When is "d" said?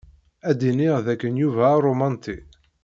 1.05-1.07